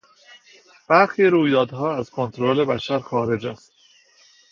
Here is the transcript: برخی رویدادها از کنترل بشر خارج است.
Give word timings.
برخی 0.89 1.23
رویدادها 1.25 1.95
از 1.95 2.09
کنترل 2.09 2.65
بشر 2.65 2.99
خارج 2.99 3.45
است. 3.45 3.71